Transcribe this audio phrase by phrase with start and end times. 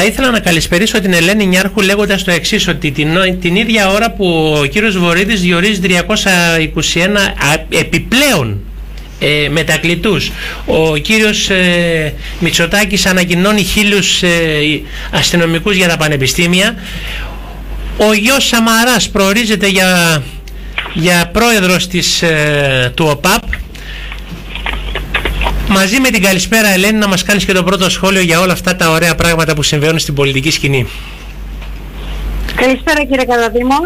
[0.00, 3.08] Θα ήθελα να καλησπερίσω την Ελένη Νιάρχου λέγοντας το εξής ότι την,
[3.40, 5.94] την ίδια ώρα που ο κύριος Βορύδης διορίζει 321
[7.68, 8.60] επιπλέον
[9.18, 10.30] ε, μετακλητούς
[10.66, 14.28] ο κύριος ε, Μητσοτάκης ανακοινώνει χίλιους ε,
[15.10, 16.74] αστυνομικούς για τα πανεπιστήμια.
[17.96, 20.22] Ο γιος Σαμαράς προορίζεται για,
[20.94, 23.42] για πρόεδρος της, ε, του ΟΠΑΠ
[25.70, 28.76] Μαζί με την καλησπέρα Ελένη να μας κάνεις και το πρώτο σχόλιο για όλα αυτά
[28.76, 30.86] τα ωραία πράγματα που συμβαίνουν στην πολιτική σκηνή.
[32.54, 33.76] Καλησπέρα κύριε Καλαδήμο.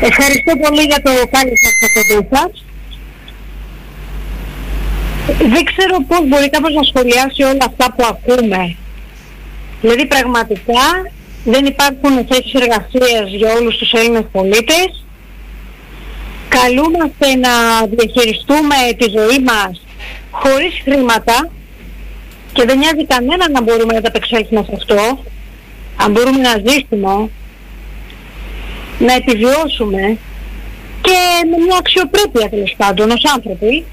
[0.00, 2.64] Ευχαριστώ πολύ για το κάλεσμα στο σας.
[5.38, 8.76] Δεν ξέρω πώς μπορεί κάποιος να σχολιάσει όλα αυτά που ακούμε.
[9.80, 10.86] Δηλαδή πραγματικά
[11.44, 15.04] δεν υπάρχουν θέσεις εργασίας για όλους τους Έλληνες πολίτες.
[16.48, 17.52] Καλούμαστε να
[17.96, 19.80] διαχειριστούμε τη ζωή μας
[20.30, 21.50] χωρίς χρήματα
[22.52, 25.24] και δεν νοιάζει κανένα να μπορούμε να τα απεξέλθουμε σε αυτό,
[25.96, 27.30] αν μπορούμε να ζήσουμε,
[28.98, 30.18] να επιβιώσουμε
[31.00, 31.18] και
[31.50, 33.84] με μια αξιοπρέπεια τέλος πάντων ως άνθρωποι.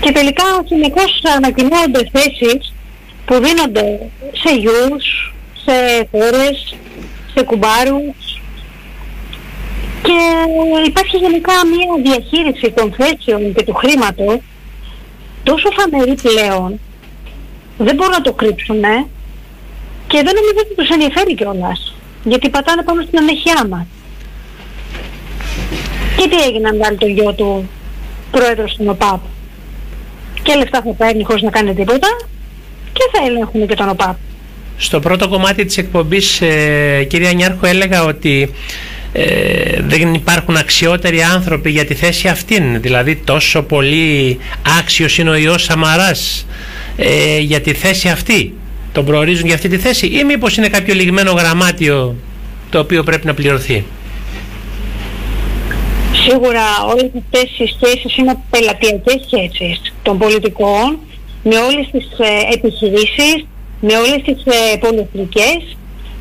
[0.00, 2.74] Και τελικά συνεχώς ανακοινώνονται θέσεις
[3.24, 3.98] που δίνονται
[4.32, 6.74] σε γιους, σε χώρες,
[7.34, 8.40] σε κουμπάρους.
[10.02, 10.18] Και
[10.86, 14.38] υπάρχει γενικά μια διαχείριση των θέσεων και του χρήματος
[15.42, 16.80] τόσο φανερή πλέον,
[17.78, 18.80] δεν μπορούν να το κρύψουν
[20.06, 23.86] και δεν νομίζω ότι τους ενδιαφέρει κιόλας, γιατί πατάνε πάνω στην ανέχειά μας.
[26.16, 27.68] Και τι έγινε αν βάλει το γιο του
[28.30, 29.20] πρόεδρο στην ΟΠΑΠ;
[30.42, 32.08] Και λεφτά θα παίρνει χωρίς να κάνει τίποτα
[32.92, 34.16] και θα ελέγχουν και τον ΟΠΑΠ.
[34.76, 38.50] Στο πρώτο κομμάτι της εκπομπής, ε, κυρία Νιάρχο, έλεγα ότι
[39.12, 42.80] ε, δεν υπάρχουν αξιότεροι άνθρωποι για τη θέση αυτήν.
[42.80, 44.38] Δηλαδή τόσο πολύ
[44.78, 46.46] άξιος είναι ο Υιός Σαμαράς
[46.96, 48.54] ε, για τη θέση αυτή.
[48.92, 52.16] Τον προορίζουν για αυτή τη θέση ή μήπως είναι κάποιο λιγμένο γραμμάτιο
[52.70, 53.84] το οποίο πρέπει να πληρωθεί;
[56.28, 60.98] Σίγουρα όλες αυτές οι σχέσεις είναι πελατειακές σχέσεις των πολιτικών
[61.42, 63.46] με όλες τις ε, επιχειρήσεις,
[63.80, 64.76] με όλες τις ε,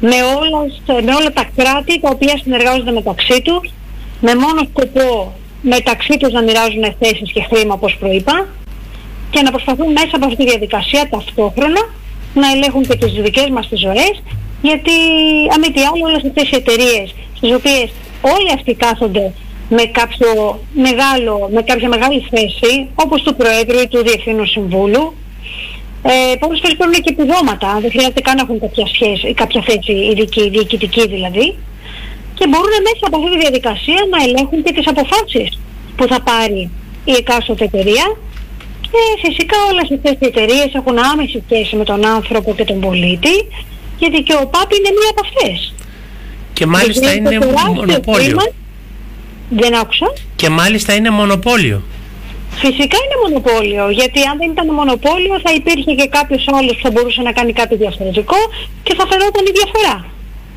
[0.09, 0.59] με όλα,
[1.01, 3.69] με όλα τα κράτη τα οποία συνεργάζονται μεταξύ τους
[4.21, 8.47] με μόνο σκοπό μεταξύ τους να μοιράζουν θέσεις και χρήμα όπως προείπα
[9.29, 11.81] και να προσπαθούν μέσα από αυτή τη διαδικασία ταυτόχρονα
[12.33, 14.23] να ελέγχουν και τις δικές μας τις ζωές
[14.61, 14.91] γιατί
[15.53, 17.89] αν μη τι άλλο όλες αυτές οι εταιρείες στις οποίες
[18.21, 19.33] όλοι αυτοί κάθονται
[19.69, 25.13] με, κάποιο μεγάλο, με κάποια μεγάλη θέση όπως του Προέδρου ή του Διευθύνου Συμβούλου
[26.03, 29.93] ε, πολλές φορές παίρνουν και επιδόματα, δεν χρειάζεται καν να έχουν κάποια, σχέση, κάποια θέση
[30.09, 31.47] ειδική, διοικητική δηλαδή
[32.37, 35.49] και μπορούν μέσα από αυτή τη διαδικασία να ελέγχουν και τις αποφάσεις
[35.95, 36.61] που θα πάρει
[37.11, 38.05] η εκάστοτε εταιρεία
[38.81, 43.35] και φυσικά όλες αυτές οι εταιρείες έχουν άμεση σχέση με τον άνθρωπο και τον πολίτη
[44.01, 45.73] γιατί και ο ΠΑΠ είναι μία από αυτές.
[46.53, 47.37] Και μάλιστα είναι
[47.75, 48.37] μονοπόλιο.
[49.49, 50.13] δεν άκουσα.
[50.35, 51.81] Και μάλιστα είναι μονοπόλιο.
[52.63, 56.91] Φυσικά είναι μονοπόλιο, γιατί αν δεν ήταν μονοπόλιο θα υπήρχε και κάποιος άλλος που θα
[56.93, 58.39] μπορούσε να κάνει κάτι διαφορετικό
[58.85, 59.95] και θα φαινόταν η διαφορά.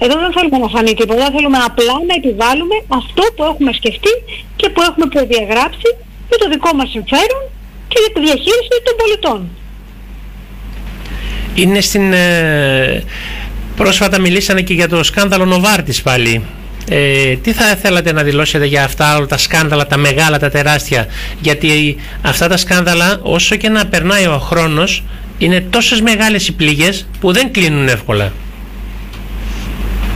[0.04, 4.14] Εδώ δεν θέλουμε να φανεί τίποτα, θέλουμε απλά να επιβάλλουμε αυτό που έχουμε σκεφτεί
[4.56, 5.88] και που έχουμε προδιαγράψει
[6.28, 7.42] για το δικό μας συμφέρον
[7.90, 9.38] και για τη διαχείριση των πολιτών.
[11.54, 12.12] Είναι στην...
[12.12, 13.04] Ε,
[13.76, 16.42] πρόσφατα μιλήσανε και για το σκάνδαλο Νοβάρτης πάλι.
[16.88, 21.06] Ε, τι θα θέλατε να δηλώσετε για αυτά όλα τα σκάνδαλα, τα μεγάλα, τα τεράστια;
[21.40, 25.02] Γιατί αυτά τα σκάνδαλα όσο και να περνάει ο χρόνος
[25.38, 28.32] είναι τόσες μεγάλες οι πληγές που δεν κλείνουν εύκολα.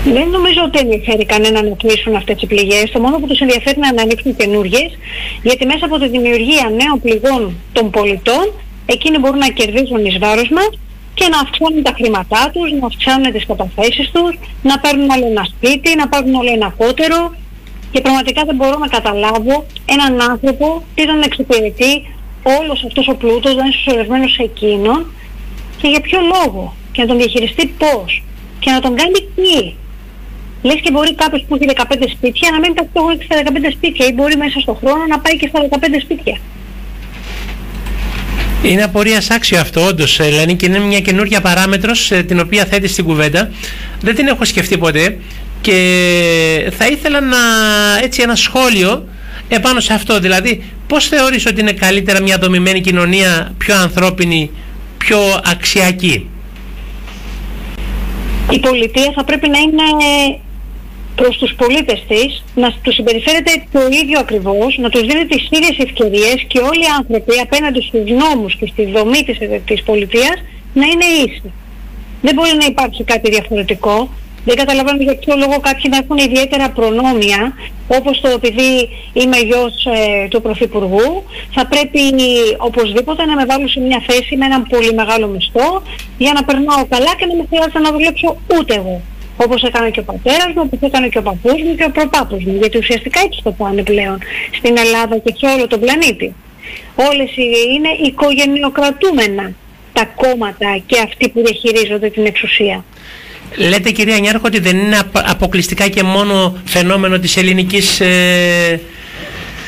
[0.04, 2.90] Δεν νομίζω ότι ενδιαφέρει κανένα να κλείσουν αυτές τις πληγές.
[2.92, 4.98] Το μόνο που τους ενδιαφέρει είναι να ανοίξουν καινούργιες,
[5.42, 8.52] γιατί μέσα από τη δημιουργία νέων πληγών των πολιτών,
[8.86, 10.70] εκείνοι μπορούν να κερδίζουν εις βάρος μας
[11.18, 14.32] και να αυξάνουν τα χρήματά τους, να αυξάνουν τις καταθέσεις τους,
[14.68, 17.18] να παίρνουν άλλο ένα σπίτι, να πάρουν άλλο ένα κότερο
[17.92, 19.56] και πραγματικά δεν μπορώ να καταλάβω
[19.94, 21.92] έναν άνθρωπο τι τον εξυπηρετεί
[22.58, 25.00] όλος αυτός ο πλούτος, δεν είναι συσσωρευμένος σε εκείνον
[25.80, 26.62] και για ποιο λόγο;
[26.92, 28.22] Και να τον διαχειριστεί πώς;
[28.58, 29.56] Και να τον κάνει τι.
[30.62, 34.12] Λες και μπορεί κάποιος που έχει 15 σπίτια να μένει καθόλου στα 15 σπίτια ή
[34.12, 36.36] μπορεί μέσα στον χρόνο να πάει και στα 15 σπίτια.
[38.62, 42.88] Είναι απορίας άξιο αυτό, όντως, Ελένη, και είναι μια καινούργια παράμετρος ε, την οποία θέτει
[42.88, 43.50] στην κουβέντα.
[44.00, 45.18] Δεν την έχω σκεφτεί ποτέ
[45.60, 47.36] και θα ήθελα να
[48.02, 49.08] έτσι ένα σχόλιο
[49.48, 50.20] επάνω σε αυτό.
[50.20, 54.50] Δηλαδή, πώς θεωρείς ότι είναι καλύτερα μια δομημένη κοινωνία, πιο ανθρώπινη,
[54.98, 56.30] πιο αξιακή;
[58.50, 60.38] Η πολιτεία θα πρέπει να είναι
[61.20, 65.76] προς τους πολίτες της να τους συμπεριφέρεται το ίδιο ακριβώς, να τους δίνει τις ίδιες
[65.86, 70.36] ευκαιρίες και όλοι οι άνθρωποι απέναντι στους νόμους και στη δομή της, της πολιτείας
[70.74, 71.52] να είναι ίσοι.
[72.22, 73.96] Δεν μπορεί να υπάρξει κάτι διαφορετικό.
[74.44, 77.52] Δεν καταλαβαίνω για ποιο λόγο κάποιοι να έχουν ιδιαίτερα προνόμια,
[77.88, 78.70] όπως το επειδή
[79.12, 81.24] είμαι γιος ε, του Πρωθυπουργού,
[81.54, 82.00] θα πρέπει
[82.56, 85.82] οπωσδήποτε να με βάλουν σε μια θέση με έναν πολύ μεγάλο μισθό
[86.18, 89.02] για να περνάω καλά και να μην χρειάζεται να δουλέψω ούτε εγώ.
[89.44, 92.44] Όπως έκανε και ο πατέρας μου, όπως έκανε και ο παππούς μου και ο προπάπους
[92.44, 92.54] μου.
[92.60, 94.18] Γιατί ουσιαστικά έτσι το πάνε πλέον
[94.58, 96.34] στην Ελλάδα και σε όλο τον πλανήτη.
[96.94, 97.30] Όλες
[97.74, 99.52] είναι οικογενειοκρατούμενα
[99.92, 102.84] τα κόμματα και αυτοί που διαχειρίζονται την εξουσία.
[103.56, 108.80] Λέτε κυρία Νιάρχο ότι δεν είναι αποκλειστικά και μόνο φαινόμενο της ελληνικής ε,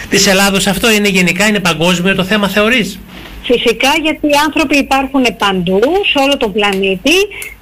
[0.09, 2.99] της Ελλάδος αυτό; Είναι γενικά, είναι παγκόσμιο το θέμα θεωρείς;
[3.43, 5.81] Φυσικά γιατί οι άνθρωποι υπάρχουν παντού
[6.13, 7.13] σε όλο τον πλανήτη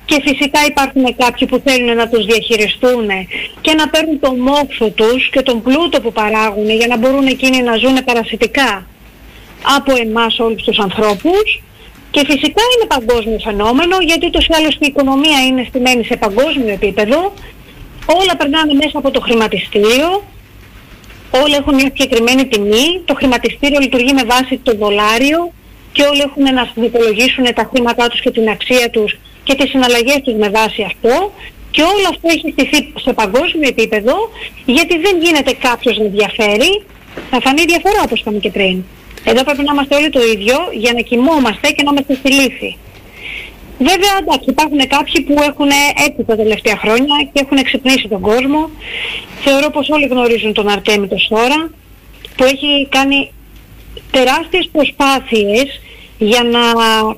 [0.09, 3.09] και φυσικά υπάρχουν κάποιοι που θέλουν να τους διαχειριστούν
[3.61, 7.63] και να παίρνουν τον μόξο τους και τον πλούτο που παράγουν για να μπορούν εκείνοι
[7.63, 8.87] να ζουν παρασιτικά
[9.77, 11.47] από εμάς όλους τους ανθρώπους
[12.11, 17.19] και φυσικά είναι παγκόσμιο φαινόμενο γιατί το άλλως η οικονομία είναι στημένη σε παγκόσμιο επίπεδο.
[18.21, 20.11] Όλα περνάνε μέσα από το χρηματιστήριο.
[21.43, 22.87] Όλα έχουν μια συγκεκριμένη τιμή.
[23.05, 25.53] Το χρηματιστήριο λειτουργεί με βάση το δολάριο
[25.93, 30.21] και όλοι έχουν να συνυπολογίσουν τα χρήματά τους και την αξία τους και τις συναλλαγές
[30.25, 31.15] τους με βάση αυτό.
[31.71, 34.15] Και όλο αυτό έχει στηθεί σε παγκόσμιο επίπεδο
[34.77, 36.73] γιατί δεν γίνεται κάποιος να διαφέρει.
[37.31, 38.77] Θα φανεί διαφορά όπως είπαμε και πριν.
[39.31, 42.71] Εδώ πρέπει να είμαστε όλοι το ίδιο για να κοιμόμαστε και να είμαστε στη λύση.
[43.79, 45.71] Βέβαια, εντάξει, υπάρχουν κάποιοι που έχουν
[46.07, 48.71] έτσι τα τελευταία χρόνια και έχουν εξυπνήσει τον κόσμο.
[49.45, 51.61] Θεωρώ πως όλοι γνωρίζουν τον Αρτέμι το Σόρα,
[52.37, 53.31] που έχει κάνει
[54.11, 55.67] τεράστιες προσπάθειες
[56.19, 56.61] για να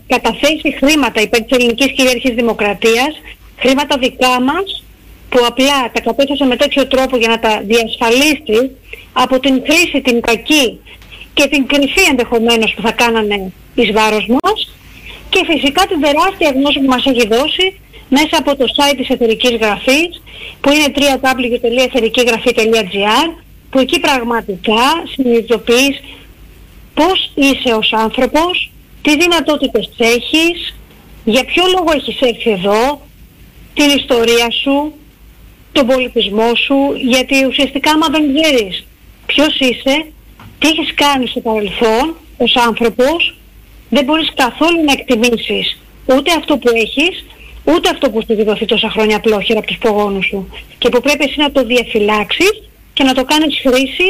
[0.07, 3.21] καταθέσει χρήματα υπέρ της ελληνικής κυριαρχής δημοκρατίας,
[3.59, 4.85] χρήματα δικά μας,
[5.29, 8.71] που απλά τα κατέθεσε με τέτοιο τρόπο για να τα διασφαλίσει
[9.13, 10.81] από την χρήση την κακή
[11.35, 14.75] και την κρυφή ενδεχομένως που θα κάνανε εις βάρος μας
[15.29, 19.51] και φυσικά την τεράστια γνώση που μας έχει δώσει μέσα από το site της εταιρικής
[19.51, 20.23] γραφής
[20.61, 23.29] που είναι www.εταιρικήγραφή.gr
[23.71, 26.01] που εκεί πραγματικά συνειδητοποιείς
[26.95, 28.71] πώς είσαι ως άνθρωπος,
[29.03, 30.75] τι δυνατότητες έχεις,
[31.25, 33.01] για ποιο λόγο έχεις έρθει εδώ,
[33.75, 34.93] την ιστορία σου,
[35.73, 36.77] τον πολιτισμό σου,
[37.09, 38.87] γιατί ουσιαστικά άμα δεν ξέρεις
[39.27, 40.07] ποιος είσαι,
[40.59, 43.35] τι έχεις κάνει στο παρελθόν ως άνθρωπος,
[43.89, 47.25] δεν μπορείς καθόλου να εκτιμήσεις ούτε αυτό που έχεις,
[47.65, 50.49] ούτε αυτό που σου έχει δοθεί τόσα χρόνια απλόχερα από τους προγόνους σου.
[50.79, 52.70] Και που πρέπει εσύ να το διαφυλάξεις
[53.01, 54.09] και να το κάνεις χρήση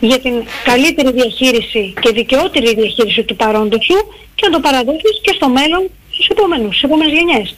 [0.00, 0.32] για την
[0.64, 3.96] καλύτερη διαχείριση και δικαιότερη διαχείριση του παρόντος σου
[4.34, 7.56] και να το παραδώσεις και στο μέλλον στους επόμενους, στις επόμενες γενιές.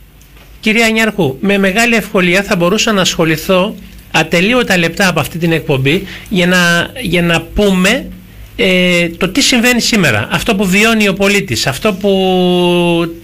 [0.60, 3.74] Κυρία Νιάρχου, με μεγάλη ευκολία θα μπορούσα να ασχοληθώ
[4.12, 8.10] ατελείωτα λεπτά από αυτή την εκπομπή για να, για να πούμε
[8.56, 12.10] ε, το τι συμβαίνει σήμερα, αυτό που βιώνει ο πολίτης, αυτό που,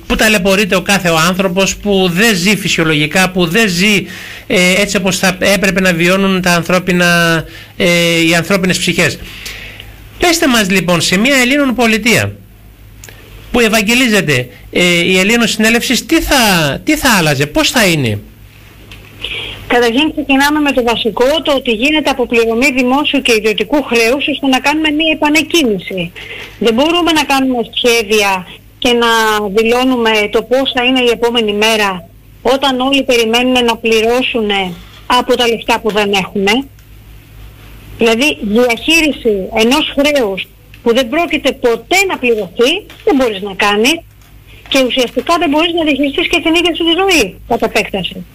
[0.07, 4.07] που ταλαιπωρείται ο κάθε ο άνθρωπος, που δεν ζει φυσιολογικά, που δεν ζει
[4.47, 7.45] ε, έτσι όπως θα έπρεπε να βιώνουν τα ανθρώπινα,
[7.77, 9.19] ε, οι ανθρώπινες ψυχές.
[10.19, 12.33] Πεςτε μας λοιπόν σε μια Ελλήνων πολιτεία
[13.51, 16.37] που ευαγγελίζεται ε, η Ελλήνων συνέλευσης τι θα,
[16.85, 18.19] τι θα άλλαζε, πώς θα είναι;
[19.69, 24.61] Καταρχήν ξεκινάμε με το βασικό, το ότι γίνεται αποπληρωμή δημόσιου και ιδιωτικού χρέους ώστε να
[24.61, 26.13] κάνουμε μια επανεκκίνηση.
[26.59, 28.47] Δεν μπορούμε να κάνουμε σχέδια
[28.79, 29.11] και να
[29.49, 32.09] δηλώνουμε το πώς θα είναι η επόμενη μέρα
[32.43, 34.51] όταν όλοι περιμένουν να πληρώσουν
[35.07, 36.53] από τα λεφτά που δεν έχουμε.
[37.99, 40.47] Δηλαδή διαχείριση ενός χρέους
[40.83, 42.71] που δεν πρόκειται ποτέ να πληρωθεί
[43.05, 43.97] δεν μπορείς να κάνεις
[44.69, 48.27] και ουσιαστικά δεν μπορείς να διαχειριστείς και την ίδια σου τη ζωή κατά επέκταση.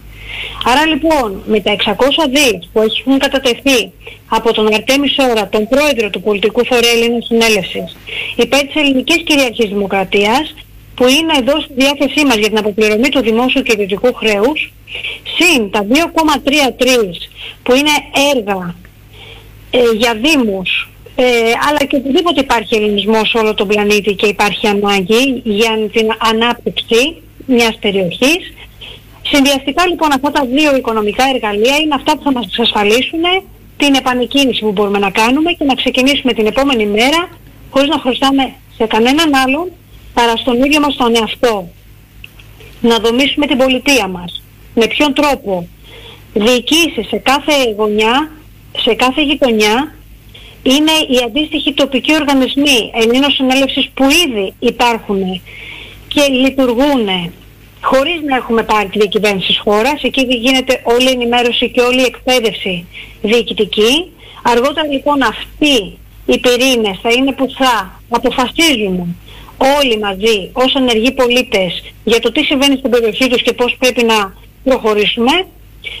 [0.64, 1.92] Άρα λοιπόν με τα 600
[2.30, 3.90] δις που έχουν κατατεθεί
[4.28, 7.96] από τον Αρτέμι Σόρα, τον πρόεδρο του πολιτικού φορέα Ελλήνων Συνέλευσης,
[8.36, 10.54] υπέρ της ελληνικής κυριαρχής δημοκρατίας,
[10.94, 14.72] που είναι εδώ στη διάθεσή μας για την αποπληρωμή του δημόσιου και ιδιωτικού χρέους,
[15.36, 17.28] συν τα 2,33
[17.62, 17.90] που είναι
[18.34, 18.74] έργα
[19.70, 21.24] ε, για δήμους, ε,
[21.68, 27.22] αλλά και οπουδήποτε υπάρχει ελληνισμός σε όλο τον πλανήτη και υπάρχει ανάγκη για την ανάπτυξη
[27.46, 28.52] μιας περιοχής,
[29.34, 33.24] Συνδυαστικά λοιπόν αυτά τα δύο οικονομικά εργαλεία είναι αυτά που θα μας εξασφαλίσουν
[33.76, 37.28] την επανεκκίνηση που μπορούμε να κάνουμε και να ξεκινήσουμε την επόμενη μέρα
[37.70, 39.70] χωρίς να χρωστάμε σε κανέναν άλλον
[40.14, 41.68] παρά στον ίδιο μας τον εαυτό.
[42.80, 44.42] Να δομήσουμε την πολιτεία μας.
[44.74, 45.68] Με ποιον τρόπο;
[46.34, 48.30] Διοικήσεις σε κάθε γωνιά,
[48.78, 49.94] σε κάθε γειτονιά
[50.62, 55.40] είναι οι αντίστοιχοι τοπικοί οργανισμοί Ελλήνων Συνέλευσης που ήδη υπάρχουν
[56.08, 57.32] και λειτουργούν
[57.82, 60.02] χωρίς να έχουμε πάρει τη διακυβέρνηση της χώρας.
[60.02, 62.86] Εκεί γίνεται όλη η ενημέρωση και όλη η εκπαίδευση
[63.22, 64.10] διοικητική.
[64.42, 69.16] Αργότερα λοιπόν αυτοί οι πυρήνες θα είναι που θα αποφασίζουν
[69.78, 74.04] όλοι μαζί ως ενεργοί πολίτες για το τι συμβαίνει στην περιοχή τους και πώς πρέπει
[74.04, 74.34] να
[74.64, 75.46] προχωρήσουμε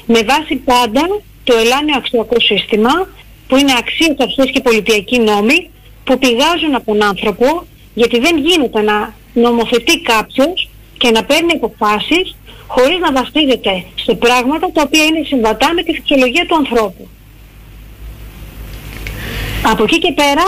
[0.06, 3.08] με βάση πάντα το ελάνιο αξιακό σύστημα
[3.48, 5.70] που είναι αξίες, αρχές και πολιτιακοί νόμοι
[6.04, 10.68] που πηγάζουν από τον άνθρωπο γιατί δεν γίνεται να νομοθετεί κάποιος
[11.02, 15.92] και να παίρνει αποφάσεις χωρίς να βασίζεται σε πράγματα τα οποία είναι συμβατά με τη
[15.92, 17.08] φυσιολογία του ανθρώπου.
[19.62, 20.46] Από εκεί και πέρα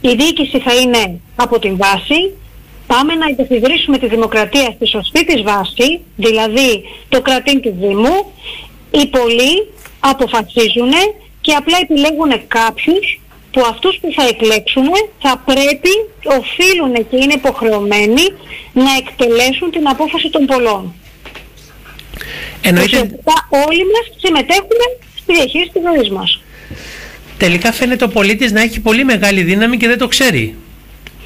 [0.00, 2.20] η διοίκηση θα είναι από την βάση.
[2.86, 8.16] Πάμε να υπεφυδρήσουμε τη δημοκρατία στη σωστή της βάση, δηλαδή το κρατήν του Δήμου.
[8.90, 9.54] Οι πολλοί
[10.00, 10.92] αποφασίζουν
[11.40, 13.20] και απλά επιλέγουν κάποιους
[13.50, 14.88] που αυτούς που θα εκλέξουν
[15.18, 15.92] θα πρέπει,
[16.38, 18.24] οφείλουν και είναι υποχρεωμένοι
[18.72, 20.94] να εκτελέσουν την απόφαση των πολλών.
[22.62, 22.96] Εννοείται...
[23.66, 24.86] όλοι μας συμμετέχουμε
[25.20, 26.40] στη διαχείριση της ζωής μας.
[27.38, 30.54] Τελικά φαίνεται ο πολίτης να έχει πολύ μεγάλη δύναμη και δεν το ξέρει.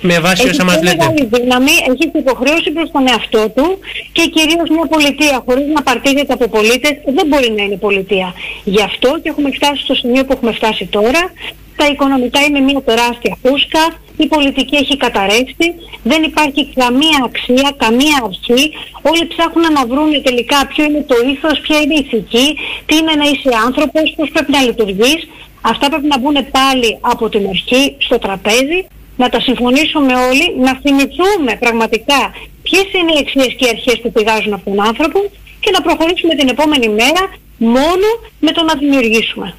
[0.00, 1.04] Με βάση όσα μας λέτε.
[1.04, 3.78] Έχει δύναμη, έχει υποχρέωση προς τον εαυτό του
[4.12, 8.34] και κυρίως μια πολιτεία χωρίς να παρτίζεται από πολίτες δεν μπορεί να είναι πολιτεία.
[8.64, 11.32] Γι' αυτό και έχουμε φτάσει στο σημείο που έχουμε φτάσει τώρα.
[11.76, 13.82] Τα οικονομικά είναι μια τεράστια φούσκα,
[14.16, 15.66] η πολιτική έχει καταρρεύσει,
[16.02, 18.62] δεν υπάρχει καμία αξία, καμία αρχή.
[19.02, 22.46] Όλοι ψάχνουν να βρουν τελικά ποιο είναι το ήθος, ποια είναι η ηθική,
[22.86, 25.20] τι είναι να είσαι άνθρωπος, πώς πρέπει να λειτουργείς.
[25.60, 28.80] Αυτά πρέπει να μπουν πάλι από την αρχή στο τραπέζι
[29.16, 32.20] να τα συμφωνήσουμε όλοι, να θυμηθούμε πραγματικά
[32.62, 35.18] ποιες είναι οι αξίες και οι αρχές που πηγάζουν από τον άνθρωπο
[35.60, 37.22] και να προχωρήσουμε την επόμενη μέρα
[37.56, 38.06] μόνο
[38.40, 39.54] με το να δημιουργήσουμε.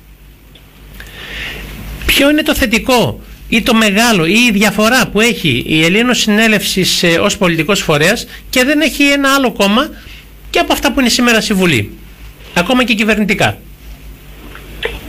[2.06, 3.20] Ποιο είναι το θετικό
[3.50, 8.28] ή το μεγάλο ή η διαφορά που έχει η Ελλήνος Συνέλευσης ε, ως πολιτικός φορέας
[8.50, 9.90] και δεν έχει ένα άλλο κόμμα
[10.50, 11.92] και από αυτά που είναι σήμερα στη Βουλή,
[12.54, 13.58] ακόμα και κυβερνητικά;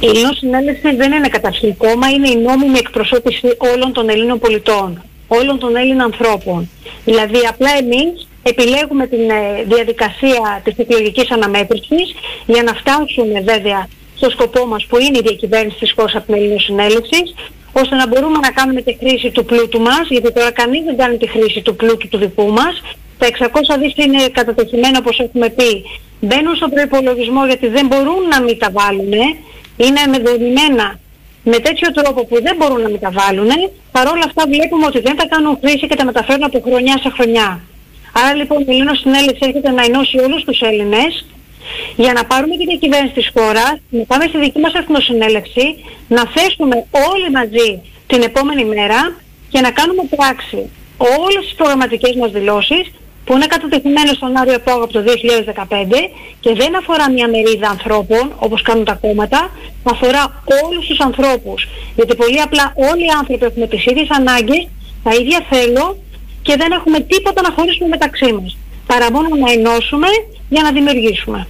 [0.00, 5.02] Η Ελλήνων Συνέλευση δεν είναι καταρχήν κόμμα, είναι η νόμιμη εκπροσώπηση όλων των Ελλήνων πολιτών,
[5.26, 6.70] όλων των Έλληνων ανθρώπων.
[7.04, 12.14] Δηλαδή απλά εμείς επιλέγουμε την ε, διαδικασία της εκλογικής αναμέτρησης
[12.46, 16.34] για να φτάσουμε βέβαια στο σκοπό μας που είναι η διακυβέρνηση της χώρας από την
[16.34, 17.20] Ελλήνων Συνέλευση,
[17.72, 21.16] ώστε να μπορούμε να κάνουμε τη χρήση του πλούτου μας, γιατί τώρα κανείς δεν κάνει
[21.16, 22.74] τη χρήση του πλούτου του δικού μας.
[23.18, 25.84] Τα 600 δις είναι κατατεθειμένα όπως έχουμε πει,
[26.20, 29.12] μπαίνουν στον προϋπολογισμό γιατί δεν μπορούν να μην τα βάλουν
[29.76, 30.98] είναι μεδονημένα
[31.44, 33.50] με τέτοιο τρόπο που δεν μπορούν να μεταβάλουν,
[33.92, 37.60] παρόλα αυτά βλέπουμε ότι δεν τα κάνουν χρήση και τα μεταφέρουν από χρονιά σε χρονιά.
[38.12, 41.24] Άρα λοιπόν η Ελλήνος Συνέλευση έρχεται να ενώσει όλους τους Έλληνες
[41.96, 45.66] για να πάρουμε την διακυβέρνηση της χώρας, να πάμε στη δική μας εθνοσυνέλευση,
[46.08, 46.76] να θέσουμε
[47.10, 47.70] όλοι μαζί
[48.06, 49.00] την επόμενη μέρα
[49.48, 52.84] και να κάνουμε πράξη όλες τις προγραμματικές μας δηλώσεις
[53.24, 58.32] που είναι κατατεθειμένο στον Άριο Πόγο από το 2015 και δεν αφορά μια μερίδα ανθρώπων
[58.38, 59.50] όπως κάνουν τα κόμματα,
[59.82, 61.68] αφορά όλους τους ανθρώπους.
[61.96, 64.68] Γιατί πολύ απλά όλοι οι άνθρωποι έχουμε τις ίδιες ανάγκες,
[65.04, 65.96] τα ίδια θέλω
[66.42, 68.56] και δεν έχουμε τίποτα να χωρίσουμε μεταξύ μας.
[68.86, 70.08] Παρά μόνο να ενώσουμε
[70.48, 71.46] για να δημιουργήσουμε.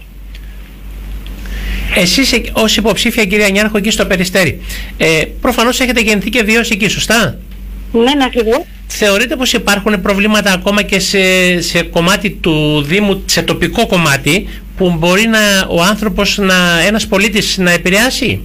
[1.94, 4.60] Εσείς ως υποψήφια κυρία Νιάρχο εκεί στο Περιστέρι,
[4.96, 7.38] ε, προφανώς έχετε γεννηθεί και βιώσει εκεί, σωστά;
[7.92, 8.62] Ναι, ναι, ακριβώς.
[8.86, 14.94] Θεωρείτε πως υπάρχουν προβλήματα ακόμα και σε, σε κομμάτι του Δήμου, σε τοπικό κομμάτι, που
[14.98, 15.38] μπορεί να,
[15.68, 18.40] ο άνθρωπος, να, ένας πολίτης να επηρεάσει;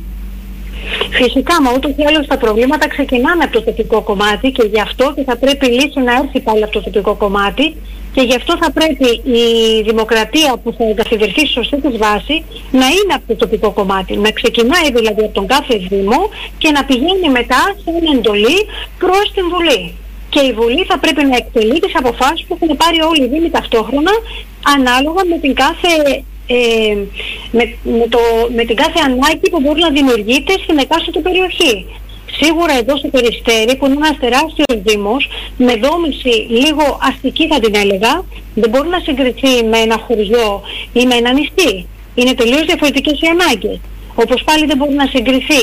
[1.09, 5.13] Φυσικά, μα ούτως ή άλλως τα προβλήματα ξεκινάνε από το τοπικό κομμάτι και γι' αυτό
[5.15, 7.75] και θα πρέπει η λύση να έρθει πάλι από το τοπικό κομμάτι
[8.13, 12.85] και γι' αυτό θα πρέπει η δημοκρατία που θα εγκαθιδρυθεί στη σωστή της βάση να
[12.85, 14.17] είναι από το τοπικό κομμάτι.
[14.17, 18.59] Να ξεκινάει δηλαδή από τον κάθε Δήμο και να πηγαίνει μετά σε μια εντολή
[18.97, 19.95] προς την Βουλή.
[20.29, 23.49] Και η Βουλή θα πρέπει να εκτελεί τις αποφάσεις που έχουν πάρει όλοι οι Δήμοι
[23.49, 24.11] ταυτόχρονα
[24.75, 26.95] ανάλογα με την κάθε ε,
[27.51, 28.19] με, με, το,
[28.55, 31.85] με την κάθε ανάγκη που μπορεί να δημιουργείται στην εκάστοτε περιοχή.
[32.39, 37.75] Σίγουρα εδώ στο Περιστέρι που είναι ένας τεράστιος δήμος με δόμηση λίγο αστική θα την
[37.75, 38.23] έλεγα
[38.53, 40.61] δεν μπορεί να συγκριθεί με ένα χωριό
[40.93, 41.87] ή με ένα νησί.
[42.15, 43.79] Είναι τελείως διαφορετικές οι ανάγκες.
[44.15, 45.61] Όπως πάλι δεν μπορεί να συγκριθεί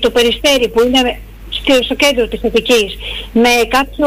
[0.00, 1.18] το Περιστέρι που είναι
[1.84, 2.96] στο κέντρο της Αττικής
[3.32, 4.06] με, κάποιο,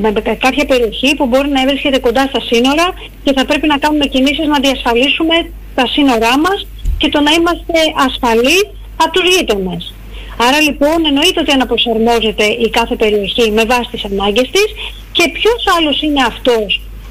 [0.00, 2.86] με κάποια περιοχή που μπορεί να βρίσκεται κοντά στα σύνορα
[3.24, 6.66] και θα πρέπει να κάνουμε κινήσεις να διασφαλίσουμε τα σύνορά μας
[6.98, 8.64] και το να είμαστε ασφαλείς
[8.96, 9.94] από τους γείτονες.
[10.46, 14.68] Άρα λοιπόν εννοείται ότι αναπροσαρμόζεται η κάθε περιοχή με βάση τις ανάγκες της
[15.16, 16.70] και ποιος άλλος είναι αυτός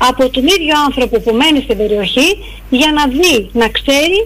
[0.10, 2.30] από τον ίδιο άνθρωπο που μένει στην περιοχή
[2.70, 4.20] για να δει, να ξέρει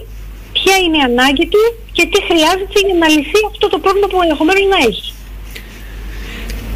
[0.52, 1.62] ποια είναι η ανάγκη του
[1.96, 5.12] και τι χρειάζεται για να λυθεί αυτό το πρόβλημα που ενδεχομένως να έχει.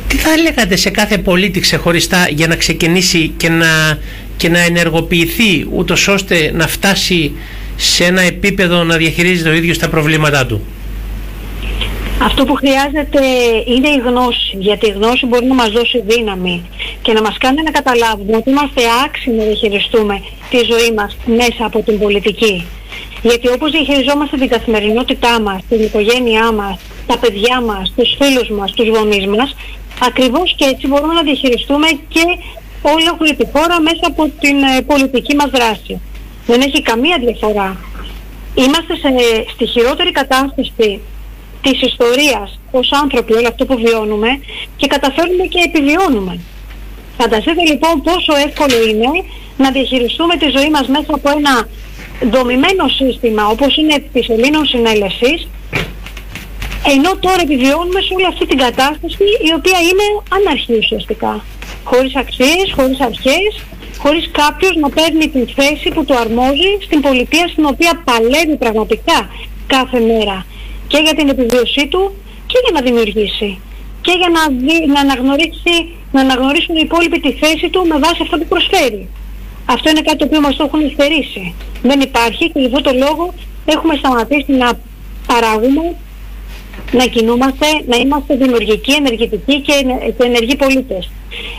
[0.09, 3.99] Τι θα έλεγατε σε κάθε πολίτη ξεχωριστά για να ξεκινήσει και να,
[4.37, 7.33] και να ενεργοποιηθεί ούτως ώστε να φτάσει
[7.77, 10.67] σε ένα επίπεδο να διαχειρίζεται ο ίδιος τα προβλήματά του;
[12.23, 13.21] Αυτό που χρειάζεται
[13.67, 16.69] είναι η γνώση, γιατί η γνώση μπορεί να μας δώσει δύναμη
[17.03, 21.65] και να μας κάνει να καταλάβουμε ότι είμαστε άξιοι να διαχειριστούμε τη ζωή μας μέσα
[21.65, 22.67] από την πολιτική.
[23.23, 28.73] Γιατί όπως διαχειριζόμαστε την καθημερινότητά μας, την οικογένειά μας, τα παιδιά μας, τους φίλους μας,
[28.73, 29.55] τους γονείς μας,
[30.03, 32.25] ακριβώς και έτσι μπορούμε να διαχειριστούμε και
[32.83, 36.01] όλη τη χώρα μέσα από την ε, πολιτική μας δράση.
[36.47, 37.77] Δεν έχει καμία διαφορά.
[38.55, 39.11] Είμαστε σε,
[39.55, 41.01] στη χειρότερη κατάσταση
[41.71, 44.29] της ιστορίας ως άνθρωποι όλο αυτό που βιώνουμε
[44.77, 46.41] και καταφέρνουμε και επιβιώνουμε.
[47.19, 49.11] Φανταστείτε λοιπόν πόσο εύκολο είναι
[49.57, 51.69] να διαχειριστούμε τη ζωή μας μέσα από ένα
[52.35, 55.49] δομημένο σύστημα όπως είναι της Ελλήνων Συνέλευσης
[56.95, 60.07] ενώ τώρα επιβιώνουμε σε όλη αυτή την κατάσταση η οποία είναι
[60.37, 61.45] αναρχή ουσιαστικά.
[61.85, 63.53] Χωρίς αξίες, χωρίς αρχές,
[63.99, 69.19] χωρίς κάποιος να παίρνει την θέση που του αρμόζει στην πολιτεία στην οποία παλεύει πραγματικά
[69.67, 70.47] κάθε μέρα
[70.91, 72.13] και για την επιβίωσή του
[72.47, 73.61] και για να δημιουργήσει
[74.01, 75.77] και για να, δει, να, αναγνωρίσει,
[76.13, 79.09] να αναγνωρίσουν οι υπόλοιποι τη θέση του με βάση αυτό που προσφέρει.
[79.65, 81.55] Αυτό είναι κάτι το οποίο μας το έχουν στερήσει.
[81.83, 84.69] Δεν υπάρχει και γι' αυτό το λόγο έχουμε σταματήσει να
[85.27, 85.85] παράγουμε,
[86.93, 89.75] να κινούμαστε, να είμαστε δημιουργικοί, ενεργητικοί και,
[90.17, 91.11] και ενεργοί πολίτες.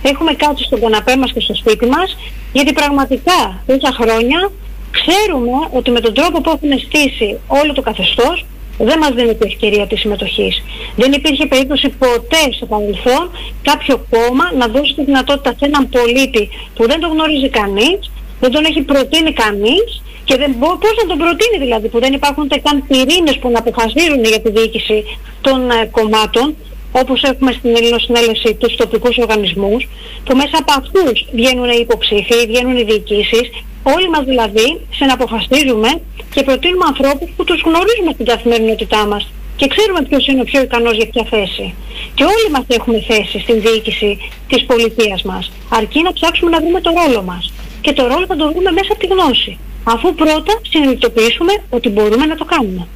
[0.01, 2.17] Έχουμε κάτι στον καναπέ μας και στο σπίτι μας,
[2.53, 4.51] γιατί πραγματικά τόσα χρόνια
[4.91, 8.45] ξέρουμε ότι με τον τρόπο που έχουν στήσει όλο το καθεστώς,
[8.87, 10.63] δεν μας δίνεται ευκαιρία της συμμετοχής.
[10.95, 13.31] Δεν υπήρχε περίπτωση ποτέ στο παρελθόν
[13.61, 17.99] κάποιο κόμμα να δώσει τη δυνατότητα σε έναν πολίτη που δεν τον γνωρίζει κανείς,
[18.39, 22.13] δεν τον έχει προτείνει κανείς και δεν μπορεί πώς να τον προτείνει δηλαδή που δεν
[22.13, 25.03] υπάρχουν ούτε καν πυρήνες που να αποφασίζουν για τη διοίκηση
[25.41, 26.55] των ε, κομμάτων
[26.91, 29.87] όπως έχουμε στην Ελληνοσυνέλευση τους τοπικούς οργανισμούς,
[30.23, 33.49] που μέσα από αυτούς βγαίνουν οι υποψήφοι, βγαίνουν οι διοικήσεις,
[33.83, 35.89] όλοι μας δηλαδή συναποφασίζουμε
[36.33, 39.23] και προτείνουμε ανθρώπους που τους γνωρίζουμε στην καθημερινότητά μας
[39.55, 41.73] και ξέρουμε ποιος είναι ο πιο ικανός για ποια θέση.
[42.13, 44.17] Και όλοι μας έχουμε θέση στην διοίκηση
[44.47, 47.53] της πολιτείας μας, αρκεί να ψάξουμε να βρούμε το ρόλο μας.
[47.81, 52.25] Και το ρόλο θα το βρούμε μέσα από τη γνώση, αφού πρώτα συνειδητοποιήσουμε ότι μπορούμε
[52.25, 52.87] να το κάνουμε.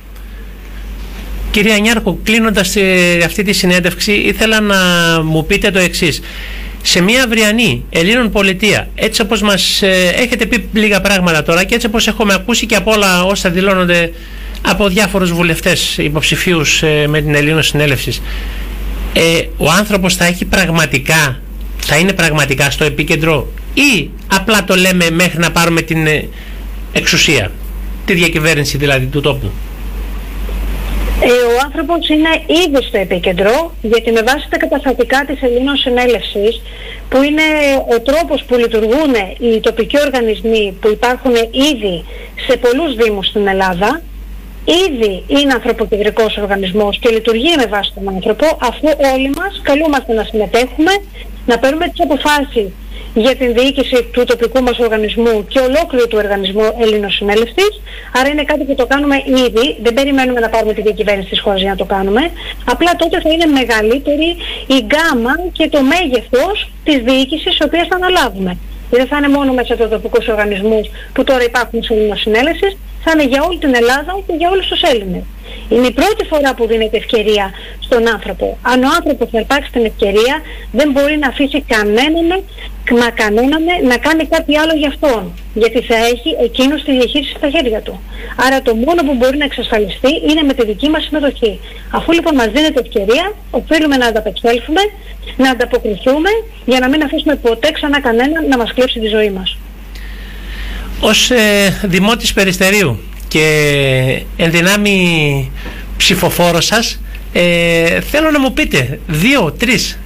[1.53, 4.75] Κυρία Νιάρχο, κλείνοντας ε, αυτή τη συνέντευξη, ήθελα να
[5.23, 6.21] μου πείτε το εξής.
[6.81, 11.75] Σε μια αυριανή Ελλήνων πολιτεία, έτσι όπως μας ε, έχετε πει λίγα πράγματα τώρα και
[11.75, 14.11] έτσι όπως έχουμε ακούσει και από όλα όσα δηλώνονται
[14.61, 18.21] από διάφορους βουλευτές υποψηφίους ε, με την Ελλήνων Συνέλευσης,
[19.57, 21.41] ο άνθρωπος θα έχει πραγματικά,
[21.77, 26.07] θα είναι πραγματικά στο επίκεντρο ή απλά το λέμε μέχρι να πάρουμε την
[26.93, 27.51] εξουσία,
[28.05, 29.51] τη διακυβέρνηση δηλαδή του τόπου;
[31.25, 32.29] Ε, ο άνθρωπος είναι
[32.63, 36.61] ήδη στο επίκεντρο, γιατί με βάση τα καταστατικά της Ελλήνων Συνέλευσης,
[37.09, 37.47] που είναι
[37.95, 41.35] ο τρόπος που λειτουργούν οι τοπικοί οργανισμοί που υπάρχουν
[41.71, 42.05] ήδη
[42.47, 44.01] σε πολλούς δήμους στην Ελλάδα,
[44.85, 50.23] ήδη είναι ανθρωποκεντρικός οργανισμός και λειτουργεί με βάση τον άνθρωπο, αφού όλοι μας καλούμαστε να
[50.23, 50.91] συμμετέχουμε,
[51.45, 52.67] να παίρνουμε τις αποφάσεις
[53.13, 56.63] για την διοίκηση του τοπικού μας οργανισμού και ολόκληρου του οργανισμού
[57.07, 57.81] Συνέλευτης.
[58.17, 61.61] Άρα είναι κάτι που το κάνουμε ήδη, δεν περιμένουμε να πάρουμε τη διακυβέρνηση της χώρας
[61.61, 62.21] για να το κάνουμε.
[62.65, 64.29] Απλά τότε θα είναι μεγαλύτερη
[64.67, 68.57] η γκάμα και το μέγεθος της διοίκησης η οποία θα αναλάβουμε.
[68.89, 73.25] Δεν θα είναι μόνο μέσα από τοπικούς οργανισμούς που τώρα υπάρχουν σε Συνέλευσης, θα είναι
[73.25, 75.23] για όλη την Ελλάδα και για όλους τους Έλληνες.
[75.69, 78.57] Είναι η πρώτη φορά που δίνεται ευκαιρία στον άνθρωπο.
[78.61, 80.35] Αν ο άνθρωπος θα υπάρξει την ευκαιρία,
[80.71, 82.43] δεν μπορεί να αφήσει κανέναν,
[83.01, 85.31] μα κανέναν να κάνει κάτι άλλο για αυτόν.
[85.53, 88.01] Γιατί θα έχει εκείνος τη διαχείριση στα χέρια του.
[88.45, 91.59] Άρα το μόνο που μπορεί να εξασφαλιστεί είναι με τη δική μας συμμετοχή.
[91.91, 94.81] Αφού λοιπόν μας δίνεται ευκαιρία, οφείλουμε να ανταπεξέλθουμε,
[95.37, 96.29] να ανταποκριθούμε
[96.65, 99.57] για να μην αφήσουμε ποτέ ξανά κανέναν να μας κλέψει τη ζωή μας.
[101.05, 105.51] Ως ε, δημότης Περιστερίου και ενδυνάμει
[105.97, 107.01] ψηφοφόρο σας
[107.33, 109.99] ε, θέλω να μου πείτε δύο-τρεις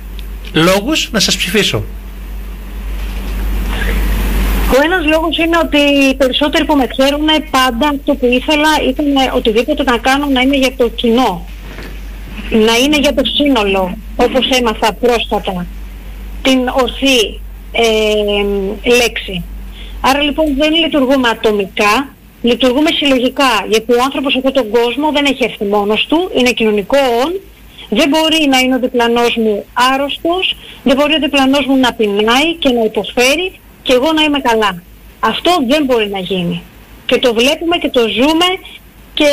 [0.54, 1.84] λόγους να σας ψηφίσω.
[4.74, 9.36] Ο ένας λόγος είναι ότι οι περισσότεροι που με ξέρουν πάντα αυτό που ήθελα ήταν
[9.36, 11.46] οτιδήποτε να κάνω να είναι για το κοινό.
[12.50, 15.66] Να είναι για το σύνολο, όπως έμαθα πρόσφατα,
[16.42, 17.40] την ορθή
[17.72, 19.44] ε, λέξη.
[20.02, 23.66] Άρα λοιπόν δεν λειτουργούμε ατομικά, λειτουργούμε συλλογικά.
[23.70, 27.40] Γιατί ο άνθρωπος σε αυτόν τον κόσμο δεν έχει έρθει μόνος του, είναι κοινωνικό όν,
[27.90, 32.56] δεν μπορεί να είναι ο διπλανός μου άρρωστος, δεν μπορεί ο διπλανός μου να πεινάει
[32.60, 34.84] και να υποφέρει και εγώ να είμαι καλά.
[35.20, 36.62] Αυτό δεν μπορεί να γίνει.
[37.06, 38.46] Και το βλέπουμε και το ζούμε
[39.14, 39.30] και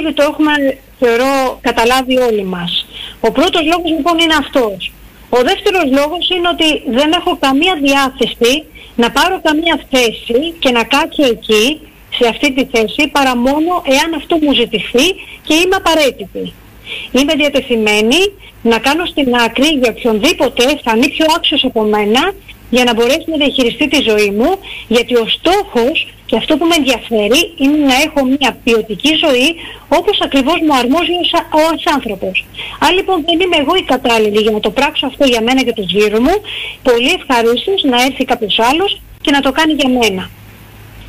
[0.00, 0.52] ήδη το έχουμε
[0.98, 2.86] θεωρώ καταλάβει όλοι μας.
[3.20, 4.92] Ο πρώτος λόγος λοιπόν είναι αυτός.
[5.30, 8.64] Ο δεύτερος λόγος είναι ότι δεν έχω καμία διάθεση
[9.00, 11.80] να πάρω καμία θέση και να κάτσω εκεί,
[12.18, 15.06] σε αυτή τη θέση, παρά μόνο εάν αυτό μου ζητηθεί
[15.46, 16.52] και είμαι απαραίτητη.
[17.10, 18.20] Είμαι διατεθειμένη
[18.62, 22.32] να κάνω στην άκρη για οποιονδήποτε θα είναι πιο άξιος από μένα
[22.70, 24.50] για να μπορέσει να διαχειριστεί τη ζωή μου,
[24.88, 29.48] γιατί ο στόχος και αυτό που με ενδιαφέρει είναι να έχω μια ποιοτική ζωή
[29.88, 31.12] όπως ακριβώς μου αρμόζει
[31.72, 32.44] ως, άνθρωπος.
[32.78, 35.72] Αν λοιπόν δεν είμαι εγώ η κατάλληλη για να το πράξω αυτό για μένα και
[35.72, 36.34] τους γύρω μου,
[36.82, 40.30] πολύ ευχαρίστως να έρθει κάποιος άλλος και να το κάνει για μένα.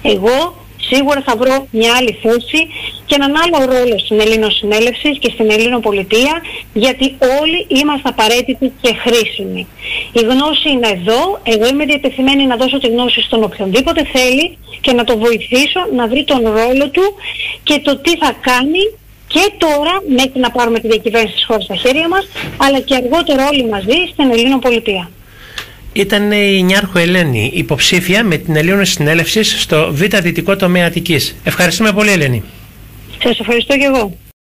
[0.02, 0.61] Εγώ
[0.92, 2.62] σίγουρα θα βρω μια άλλη θέση
[3.06, 6.34] και έναν άλλο ρόλο στην Συνέλευσης και στην Πολιτεία
[6.74, 9.68] γιατί όλοι είμαστε απαραίτητοι και χρήσιμοι.
[10.12, 14.94] Η γνώση είναι εδώ, εγώ είμαι διατεθειμένη να δώσω τη γνώση στον οποιονδήποτε θέλει και
[14.94, 17.06] να το βοηθήσω να βρει τον ρόλο του
[17.64, 18.84] και το τι θα κάνει
[19.28, 22.28] και τώρα μέχρι να πάρουμε τη διακυβέρνηση της χώρας στα χέρια μας
[22.58, 25.10] αλλά και αργότερα όλοι μαζί στην Πολιτεία
[25.94, 31.36] ήταν η Νιάρχο Ελένη, υποψήφια με την Ελλήνων Συνέλευσης στο Β' Δυτικό Τομέα Αττικής.
[31.44, 32.44] Ευχαριστούμε πολύ Ελένη.
[33.24, 34.18] Σας ευχαριστώ και εγώ.